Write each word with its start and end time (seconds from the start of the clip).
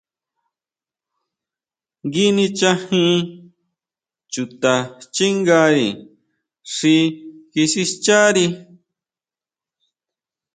Ngui 2.05 2.27
nichajin 2.35 3.17
chutaxchingári 4.31 5.87
xi 6.73 6.95
kisixchari. 7.51 8.45